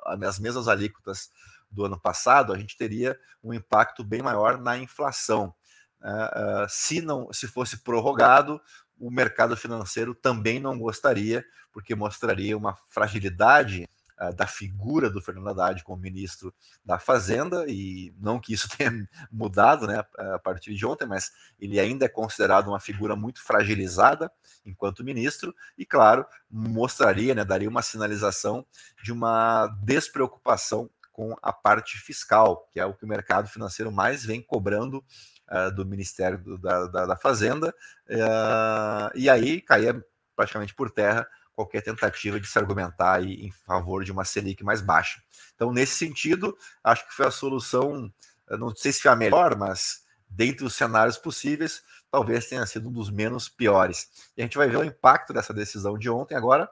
As 0.06 0.40
mesmas 0.40 0.68
alíquotas 0.68 1.30
do 1.72 1.86
ano 1.86 2.00
passado, 2.00 2.52
a 2.52 2.58
gente 2.58 2.78
teria 2.78 3.18
um 3.44 3.54
impacto 3.54 4.04
bem 4.04 4.22
maior 4.22 4.60
na 4.60 4.78
inflação. 4.78 5.54
Uh, 6.02 6.66
se 6.68 7.02
não, 7.02 7.32
se 7.32 7.48
fosse 7.48 7.78
prorrogado, 7.78 8.60
o 8.98 9.10
mercado 9.10 9.56
financeiro 9.56 10.14
também 10.14 10.60
não 10.60 10.78
gostaria, 10.78 11.46
porque 11.72 11.96
mostraria 11.96 12.58
uma 12.58 12.76
fragilidade 12.90 13.88
da 14.36 14.46
figura 14.46 15.10
do 15.10 15.22
Fernando 15.22 15.50
Haddad 15.50 15.84
como 15.84 16.02
ministro 16.02 16.54
da 16.84 17.00
Fazenda, 17.00 17.66
e 17.68 18.14
não 18.20 18.40
que 18.40 18.54
isso 18.54 18.68
tenha 18.78 18.92
mudado 19.32 19.88
né, 19.88 20.04
a 20.18 20.40
partir 20.40 20.76
de 20.76 20.86
ontem, 20.86 21.08
mas 21.08 21.32
ele 21.60 21.80
ainda 21.80 22.06
é 22.06 22.10
considerado 22.10 22.68
uma 22.68 22.80
figura 22.80 23.16
muito 23.16 23.42
fragilizada 23.42 24.32
enquanto 24.66 25.04
ministro, 25.04 25.56
e 25.78 25.86
claro, 25.86 26.26
mostraria, 26.50 27.34
né, 27.34 27.46
daria 27.46 27.70
uma 27.70 27.82
sinalização 27.82 28.66
de 29.04 29.12
uma 29.12 29.68
despreocupação 29.84 30.90
com 31.12 31.36
a 31.42 31.52
parte 31.52 31.98
fiscal, 31.98 32.68
que 32.72 32.80
é 32.80 32.86
o 32.86 32.94
que 32.94 33.04
o 33.04 33.08
mercado 33.08 33.50
financeiro 33.50 33.92
mais 33.92 34.24
vem 34.24 34.42
cobrando 34.42 35.04
uh, 35.50 35.74
do 35.76 35.86
Ministério 35.86 36.58
da, 36.58 36.88
da, 36.88 37.06
da 37.08 37.16
Fazenda, 37.18 37.74
uh, 38.10 39.12
e 39.16 39.30
aí 39.30 39.62
caía 39.62 40.02
praticamente 40.36 40.74
por 40.74 40.90
terra 40.90 41.28
qualquer 41.60 41.82
tentativa 41.82 42.40
de 42.40 42.48
se 42.48 42.58
argumentar 42.58 43.22
em 43.22 43.52
favor 43.66 44.06
de 44.06 44.14
uma 44.14 44.24
Selic 44.24 44.64
mais 44.64 44.80
baixa. 44.80 45.22
Então, 45.54 45.74
nesse 45.74 45.96
sentido, 45.96 46.58
acho 46.82 47.06
que 47.06 47.14
foi 47.14 47.28
a 47.28 47.32
solução, 47.32 48.10
não 48.52 48.74
sei 48.74 48.94
se 48.94 49.02
foi 49.02 49.12
a 49.12 49.16
melhor, 49.16 49.58
mas 49.58 50.06
dentre 50.30 50.64
os 50.64 50.74
cenários 50.74 51.18
possíveis, 51.18 51.84
talvez 52.10 52.48
tenha 52.48 52.66
sido 52.66 52.88
um 52.88 52.94
dos 52.94 53.10
menos 53.10 53.50
piores. 53.50 54.10
E 54.38 54.42
a 54.42 54.46
gente 54.46 54.58
vai 54.58 54.70
ver 54.70 54.78
o 54.78 54.86
impacto 54.86 55.34
dessa 55.34 55.54
decisão 55.54 55.98
de 55.98 56.10
ontem 56.10 56.34
agora, 56.34 56.70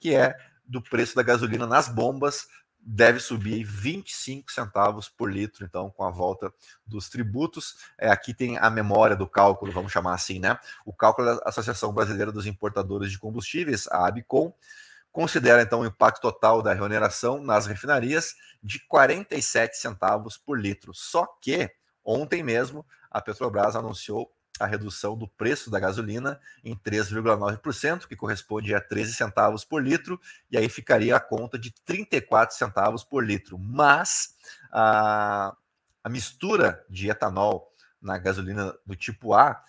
que 0.00 0.14
é 0.14 0.34
do 0.64 0.80
preço 0.80 1.14
da 1.14 1.22
gasolina 1.22 1.66
nas 1.66 1.86
bombas, 1.86 2.46
deve 2.84 3.20
subir 3.20 3.62
25 3.64 4.50
centavos 4.50 5.08
por 5.08 5.32
litro, 5.32 5.64
então, 5.64 5.88
com 5.90 6.04
a 6.04 6.10
volta 6.10 6.52
dos 6.84 7.08
tributos. 7.08 7.76
É, 7.96 8.10
aqui 8.10 8.34
tem 8.34 8.58
a 8.58 8.68
memória 8.68 9.14
do 9.14 9.26
cálculo, 9.26 9.70
vamos 9.70 9.92
chamar 9.92 10.14
assim, 10.14 10.40
né? 10.40 10.58
O 10.84 10.92
cálculo 10.92 11.36
da 11.36 11.42
Associação 11.46 11.92
Brasileira 11.92 12.32
dos 12.32 12.46
Importadores 12.46 13.10
de 13.10 13.18
Combustíveis, 13.18 13.86
a 13.88 14.08
ABCOM, 14.08 14.52
considera 15.12 15.62
então 15.62 15.80
o 15.80 15.86
impacto 15.86 16.22
total 16.22 16.60
da 16.62 16.72
reoneração 16.72 17.40
nas 17.40 17.66
refinarias 17.66 18.34
de 18.62 18.80
47 18.86 19.76
centavos 19.76 20.36
por 20.36 20.58
litro. 20.58 20.92
Só 20.94 21.26
que 21.40 21.70
ontem 22.04 22.42
mesmo 22.42 22.84
a 23.10 23.20
Petrobras 23.20 23.76
anunciou 23.76 24.32
a 24.62 24.66
redução 24.66 25.16
do 25.16 25.26
preço 25.26 25.70
da 25.70 25.80
gasolina 25.80 26.38
em 26.64 26.76
3,9%, 26.76 28.06
que 28.06 28.14
corresponde 28.14 28.74
a 28.74 28.80
13 28.80 29.14
centavos 29.14 29.64
por 29.64 29.82
litro, 29.82 30.20
e 30.50 30.56
aí 30.56 30.68
ficaria 30.68 31.16
a 31.16 31.20
conta 31.20 31.58
de 31.58 31.72
34 31.84 32.56
centavos 32.56 33.02
por 33.02 33.26
litro. 33.26 33.58
Mas 33.58 34.36
a, 34.70 35.56
a 36.04 36.08
mistura 36.08 36.86
de 36.88 37.10
etanol 37.10 37.72
na 38.00 38.16
gasolina 38.18 38.72
do 38.86 38.94
tipo 38.94 39.34
A 39.34 39.60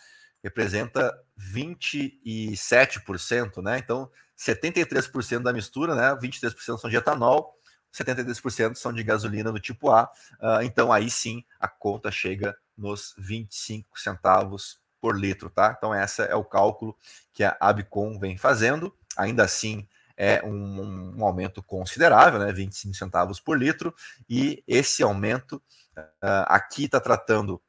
representa 0.44 1.12
27%, 1.40 3.64
né? 3.64 3.80
Então, 3.80 4.12
73% 4.38 5.42
da 5.42 5.54
mistura, 5.54 5.96
né? 5.96 6.16
23% 6.22 6.78
são 6.78 6.88
de 6.90 6.98
etanol, 6.98 7.58
73% 7.94 8.76
são 8.76 8.94
de 8.94 9.04
gasolina 9.04 9.52
do 9.52 9.60
tipo 9.60 9.90
A. 9.90 10.12
Uh, 10.34 10.62
então, 10.64 10.92
aí 10.92 11.10
sim, 11.10 11.44
a 11.60 11.68
conta 11.68 12.12
chega 12.12 12.56
nos 12.78 13.16
25 13.18 14.00
centavos 14.00 14.83
por 15.04 15.20
litro, 15.20 15.50
tá? 15.50 15.76
Então, 15.78 15.94
esse 15.94 16.22
é 16.22 16.34
o 16.34 16.46
cálculo 16.46 16.96
que 17.34 17.44
a 17.44 17.58
Abcom 17.60 18.18
vem 18.18 18.38
fazendo. 18.38 18.96
Ainda 19.18 19.44
assim, 19.44 19.86
é 20.16 20.42
um, 20.46 21.18
um, 21.18 21.26
aumento 21.26 21.62
considerável, 21.62 22.40
né? 22.40 22.54
25 22.54 22.94
centavos 22.94 23.38
por 23.38 23.60
litro, 23.60 23.94
e 24.30 24.64
esse 24.66 25.04
aumento 25.04 25.62
uh, 25.98 26.46
aqui 26.48 26.86
está 26.86 27.02
tratando 27.02 27.62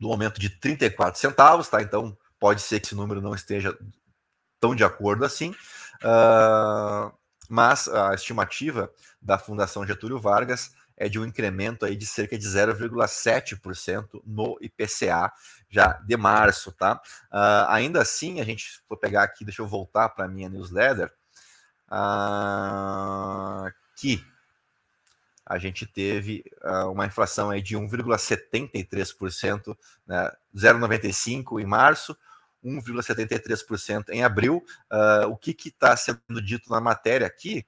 do 0.00 0.10
aumento 0.10 0.40
de 0.40 0.50
34 0.50 1.20
centavos, 1.20 1.68
tá? 1.68 1.80
Então 1.80 2.18
pode 2.40 2.62
ser 2.62 2.80
que 2.80 2.86
esse 2.86 2.96
número 2.96 3.22
não 3.22 3.32
esteja 3.32 3.78
tão 4.58 4.74
de 4.74 4.82
acordo 4.82 5.24
assim, 5.24 5.50
uh, 6.02 7.16
mas 7.48 7.86
a 7.86 8.12
estimativa 8.12 8.90
da 9.22 9.38
Fundação 9.38 9.86
Getúlio 9.86 10.18
Vargas 10.18 10.72
é 10.96 11.08
de 11.08 11.18
um 11.18 11.24
incremento 11.24 11.84
aí 11.84 11.96
de 11.96 12.06
cerca 12.06 12.38
de 12.38 12.46
0,7% 12.46 14.22
no 14.24 14.56
IPCA 14.60 15.32
já 15.68 15.92
de 15.92 16.16
março, 16.16 16.70
tá? 16.72 17.00
Uh, 17.32 17.66
ainda 17.68 18.00
assim, 18.00 18.40
a 18.40 18.44
gente 18.44 18.80
for 18.88 18.96
pegar 18.96 19.24
aqui, 19.24 19.44
deixa 19.44 19.62
eu 19.62 19.66
voltar 19.66 20.08
para 20.10 20.28
minha 20.28 20.48
newsletter, 20.48 21.12
uh, 21.90 23.68
que 23.96 24.24
a 25.46 25.58
gente 25.58 25.84
teve 25.86 26.42
uh, 26.62 26.90
uma 26.90 27.04
inflação 27.06 27.50
aí 27.50 27.60
de 27.60 27.76
1,73%, 27.76 29.76
né, 30.06 30.32
0,95% 30.56 31.60
em 31.60 31.66
março, 31.66 32.16
1,73% 32.64 34.08
em 34.08 34.24
abril. 34.24 34.64
Uh, 34.90 35.28
o 35.28 35.36
que 35.36 35.54
está 35.68 35.94
sendo 35.96 36.40
dito 36.42 36.70
na 36.70 36.80
matéria 36.80 37.26
aqui 37.26 37.66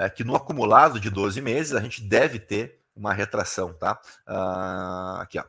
é 0.00 0.08
que 0.08 0.24
no 0.24 0.34
acumulado 0.34 0.98
de 0.98 1.10
12 1.10 1.42
meses 1.42 1.74
a 1.74 1.80
gente 1.80 2.02
deve 2.02 2.38
ter 2.38 2.80
uma 2.96 3.12
retração, 3.12 3.74
tá? 3.74 4.00
Uh, 4.26 5.20
aqui, 5.20 5.38
ó. 5.38 5.44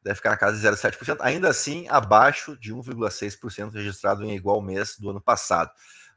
Deve 0.00 0.16
ficar 0.16 0.30
na 0.30 0.36
casa 0.36 0.56
de 0.56 0.64
0,7%, 0.64 1.16
ainda 1.20 1.48
assim 1.48 1.88
abaixo 1.88 2.56
de 2.56 2.72
1,6% 2.72 3.72
registrado 3.72 4.22
em 4.24 4.36
igual 4.36 4.60
mês 4.62 4.96
do 4.98 5.10
ano 5.10 5.20
passado. 5.20 5.72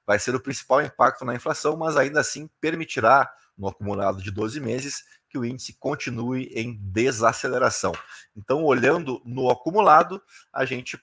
Vai 0.06 0.20
ser 0.20 0.36
o 0.36 0.40
principal 0.40 0.84
impacto 0.84 1.26
na 1.26 1.34
inflação, 1.34 1.76
mas 1.76 1.98
ainda 1.98 2.20
assim 2.20 2.48
permitirá, 2.62 3.32
no 3.58 3.68
acumulado 3.68 4.22
de 4.22 4.30
12 4.30 4.60
meses, 4.60 5.04
que 5.28 5.38
o 5.38 5.44
índice 5.44 5.74
continue 5.74 6.52
em 6.54 6.78
desaceleração. 6.80 7.94
Então, 8.36 8.64
olhando 8.64 9.20
no 9.26 9.50
acumulado, 9.50 10.22
a 10.54 10.64
gente 10.64 11.02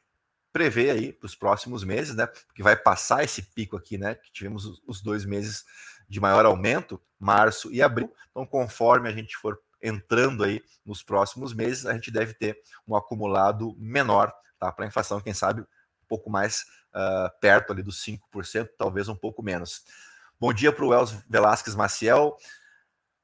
prevê 0.53 0.91
aí 0.91 1.13
para 1.13 1.27
os 1.27 1.35
próximos 1.35 1.83
meses, 1.83 2.15
né? 2.15 2.29
Que 2.55 2.63
vai 2.63 2.77
passar 2.77 3.25
esse 3.25 3.43
pico 3.43 3.77
aqui, 3.77 3.99
né? 3.99 4.15
Que 4.15 4.31
tivemos 4.31 4.81
os 4.87 5.03
dois 5.03 5.25
meses 5.25 5.65
de 6.15 6.21
maior 6.21 6.47
aumento, 6.47 7.03
março 7.19 7.73
e 7.73 7.83
abril. 7.83 8.15
Então, 8.31 8.47
conforme 8.47 9.09
a 9.09 9.13
gente 9.13 9.37
for 9.37 9.61
entrando 9.83 10.45
aí 10.45 10.63
nos 10.87 11.03
próximos 11.03 11.53
meses, 11.53 11.85
a 11.85 11.93
gente 11.93 12.09
deve 12.09 12.33
ter 12.35 12.57
um 12.87 12.95
acumulado 12.95 13.75
menor, 13.77 14.33
tá? 14.57 14.71
Para 14.71 14.85
a 14.85 14.89
inflação, 14.89 15.21
quem 15.21 15.35
sabe, 15.35 15.63
um 15.63 16.07
pouco 16.09 16.31
mais 16.31 16.67
uh, 16.95 17.29
perto 17.41 17.73
ali 17.73 17.83
dos 17.83 18.01
5%, 18.05 18.69
talvez 18.79 19.09
um 19.09 19.17
pouco 19.17 19.43
menos. 19.43 19.85
Bom 20.39 20.53
dia 20.53 20.73
para 20.73 20.85
o 20.85 20.95
Els 20.95 21.11
Velasquez 21.29 21.75
Maciel. 21.75 22.37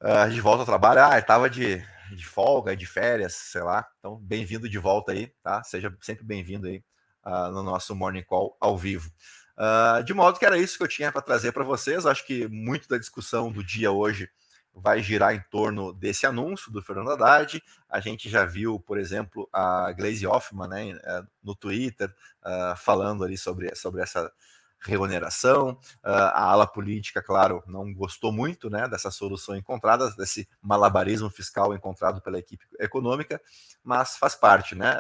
Uh, 0.01 0.29
de 0.29 0.41
volta 0.41 0.63
ao 0.63 0.67
trabalho. 0.67 1.05
Ah, 1.05 1.17
estava 1.17 1.49
de, 1.49 1.77
de 2.11 2.27
folga, 2.27 2.77
de 2.77 2.87
férias, 2.87 3.35
sei 3.35 3.63
lá. 3.63 3.89
Então, 4.01 4.17
bem-vindo 4.17 4.69
de 4.69 4.79
volta 4.79 5.13
aí, 5.13 5.29
tá? 5.45 5.63
Seja 5.63 5.97
sempre 6.01 6.25
bem-vindo 6.25 6.67
aí 6.67 6.83
uh, 7.25 7.53
no 7.53 7.63
nosso 7.63 7.95
Morning 7.95 8.25
Call 8.25 8.57
ao 8.61 8.77
vivo. 8.77 9.13
Uh, 9.61 10.03
de 10.03 10.15
modo 10.15 10.39
que 10.39 10.47
era 10.47 10.57
isso 10.57 10.79
que 10.79 10.83
eu 10.83 10.89
tinha 10.89 11.13
para 11.13 11.21
trazer 11.21 11.53
para 11.53 11.63
vocês. 11.63 12.07
Acho 12.07 12.27
que 12.27 12.49
muito 12.49 12.89
da 12.89 12.97
discussão 12.97 13.53
do 13.53 13.63
dia 13.63 13.93
hoje 13.93 14.31
vai 14.75 15.03
girar 15.03 15.35
em 15.35 15.45
torno 15.51 15.93
desse 15.93 16.25
anúncio 16.25 16.73
do 16.73 16.81
Fernando 16.81 17.11
Haddad. 17.11 17.63
A 17.87 18.01
gente 18.01 18.31
já 18.31 18.47
viu, 18.47 18.81
por 18.81 18.99
exemplo, 18.99 19.47
a 19.53 19.93
Glaze 19.93 20.27
Hoffman 20.27 20.69
né, 20.69 20.99
eh, 21.03 21.23
no 21.43 21.55
Twitter 21.55 22.09
uh, 22.43 22.75
falando 22.79 23.23
ali 23.23 23.37
sobre, 23.37 23.75
sobre 23.75 24.01
essa 24.01 24.33
reoneração. 24.81 25.73
Uh, 26.03 26.09
a 26.33 26.45
ala 26.45 26.67
política, 26.67 27.21
claro, 27.21 27.63
não 27.67 27.93
gostou 27.93 28.33
muito 28.33 28.71
né, 28.71 28.89
dessa 28.89 29.11
solução 29.11 29.55
encontrada, 29.57 30.11
desse 30.13 30.49
malabarismo 30.63 31.29
fiscal 31.29 31.75
encontrado 31.75 32.23
pela 32.23 32.39
equipe 32.39 32.65
econômica, 32.79 33.39
mas 33.85 34.17
faz 34.17 34.35
parte, 34.35 34.75
né? 34.75 34.97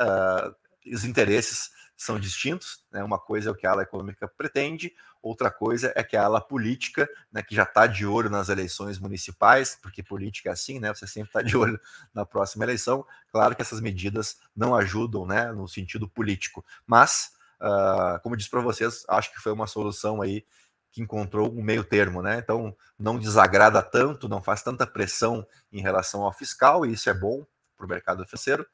Os 0.87 1.05
interesses 1.05 1.71
são 2.01 2.19
distintos. 2.19 2.83
Né? 2.91 3.05
Uma 3.05 3.19
coisa 3.19 3.51
é 3.51 3.53
o 3.53 3.55
que 3.55 3.67
a 3.67 3.73
ala 3.73 3.83
econômica 3.83 4.27
pretende, 4.27 4.93
outra 5.23 5.51
coisa 5.51 5.93
é 5.95 6.03
que 6.03 6.17
a 6.17 6.25
ala 6.25 6.41
política, 6.41 7.07
né, 7.31 7.43
que 7.43 7.55
já 7.55 7.65
está 7.65 7.87
de 7.87 8.07
olho 8.07 8.31
nas 8.31 8.49
eleições 8.49 8.99
municipais, 8.99 9.79
porque 9.83 10.03
política 10.03 10.49
é 10.49 10.53
assim, 10.53 10.81
né? 10.81 10.95
Você 10.95 11.07
sempre 11.07 11.29
está 11.29 11.43
de 11.43 11.55
olho 11.55 11.79
na 12.15 12.25
próxima 12.25 12.65
eleição. 12.65 13.05
Claro 13.31 13.55
que 13.55 13.61
essas 13.61 13.81
medidas 13.83 14.39
não 14.57 14.75
ajudam 14.75 15.27
né, 15.27 15.53
no 15.53 15.69
sentido 15.69 16.09
político, 16.09 16.65
mas, 16.87 17.33
uh, 17.61 18.19
como 18.23 18.35
disse 18.35 18.49
para 18.49 18.63
vocês, 18.63 19.05
acho 19.07 19.31
que 19.31 19.39
foi 19.39 19.53
uma 19.53 19.67
solução 19.67 20.23
aí 20.23 20.43
que 20.91 21.03
encontrou 21.03 21.53
um 21.53 21.63
meio 21.63 21.85
termo, 21.85 22.23
né? 22.23 22.39
Então 22.39 22.75
não 22.99 23.19
desagrada 23.19 23.83
tanto, 23.83 24.27
não 24.27 24.43
faz 24.43 24.63
tanta 24.63 24.87
pressão 24.87 25.47
em 25.71 25.83
relação 25.83 26.23
ao 26.23 26.33
fiscal, 26.33 26.87
e 26.87 26.95
isso 26.95 27.11
é 27.11 27.15
bom 27.15 27.47
para 27.77 27.85
o 27.85 27.89
mercado 27.89 28.25
financeiro, 28.25 28.67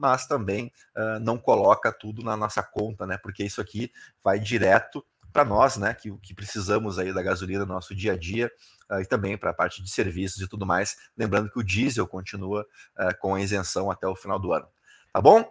mas 0.00 0.26
também 0.26 0.72
uh, 0.96 1.20
não 1.20 1.36
coloca 1.36 1.92
tudo 1.92 2.22
na 2.22 2.36
nossa 2.36 2.62
conta, 2.62 3.06
né? 3.06 3.18
Porque 3.18 3.44
isso 3.44 3.60
aqui 3.60 3.92
vai 4.24 4.38
direto 4.40 5.04
para 5.32 5.44
nós, 5.44 5.76
né? 5.76 5.94
Que, 5.94 6.10
que 6.18 6.34
precisamos 6.34 6.98
aí 6.98 7.12
da 7.12 7.22
gasolina 7.22 7.66
no 7.66 7.74
nosso 7.74 7.94
dia 7.94 8.14
a 8.14 8.16
dia 8.16 8.50
uh, 8.90 9.00
e 9.00 9.06
também 9.06 9.36
para 9.36 9.50
a 9.50 9.54
parte 9.54 9.82
de 9.82 9.90
serviços 9.90 10.40
e 10.40 10.48
tudo 10.48 10.64
mais. 10.64 10.96
Lembrando 11.16 11.50
que 11.50 11.58
o 11.58 11.62
diesel 11.62 12.06
continua 12.06 12.66
uh, 12.98 13.16
com 13.20 13.34
a 13.34 13.40
isenção 13.40 13.90
até 13.90 14.06
o 14.08 14.16
final 14.16 14.38
do 14.38 14.52
ano. 14.52 14.66
Tá 15.12 15.20
bom? 15.20 15.44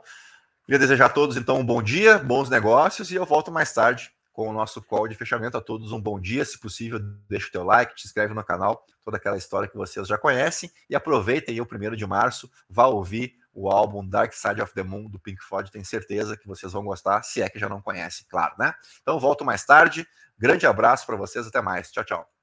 Queria 0.65 0.79
desejar 0.79 1.05
a 1.05 1.09
todos 1.09 1.37
então 1.37 1.59
um 1.59 1.65
bom 1.65 1.81
dia, 1.81 2.17
bons 2.17 2.49
negócios 2.49 3.11
e 3.11 3.15
eu 3.15 3.25
volto 3.25 3.51
mais 3.51 3.71
tarde 3.73 4.11
com 4.31 4.49
o 4.49 4.53
nosso 4.53 4.81
call 4.81 5.07
de 5.07 5.15
fechamento. 5.15 5.57
A 5.57 5.61
todos 5.61 5.91
um 5.91 6.01
bom 6.01 6.19
dia. 6.19 6.43
Se 6.45 6.59
possível, 6.59 6.99
deixa 7.27 7.47
o 7.47 7.51
teu 7.51 7.63
like, 7.63 7.95
te 7.95 8.05
inscreve 8.05 8.33
no 8.33 8.43
canal, 8.43 8.85
toda 9.03 9.17
aquela 9.17 9.37
história 9.37 9.67
que 9.67 9.77
vocês 9.77 10.07
já 10.07 10.17
conhecem. 10.17 10.71
E 10.89 10.95
aproveitem 10.95 11.59
o 11.61 11.65
primeiro 11.65 11.95
de 11.95 12.05
março, 12.05 12.49
vá 12.69 12.87
ouvir 12.87 13.33
o 13.53 13.69
álbum 13.69 14.07
Dark 14.07 14.33
Side 14.33 14.61
of 14.61 14.73
the 14.73 14.83
Moon 14.83 15.09
do 15.09 15.19
Pink 15.19 15.43
Floyd, 15.43 15.71
tenho 15.71 15.85
certeza 15.85 16.37
que 16.37 16.47
vocês 16.47 16.71
vão 16.71 16.83
gostar, 16.83 17.23
se 17.23 17.41
é 17.41 17.49
que 17.49 17.59
já 17.59 17.67
não 17.67 17.81
conhecem, 17.81 18.25
claro, 18.29 18.55
né? 18.57 18.73
Então 19.01 19.19
volto 19.19 19.43
mais 19.43 19.65
tarde. 19.65 20.07
Grande 20.37 20.65
abraço 20.65 21.05
para 21.05 21.17
vocês, 21.17 21.45
até 21.45 21.61
mais. 21.61 21.91
Tchau, 21.91 22.03
tchau. 22.05 22.38